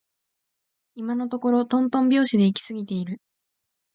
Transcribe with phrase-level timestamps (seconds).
[0.95, 3.21] 今のところとんとん拍子で行き過ぎている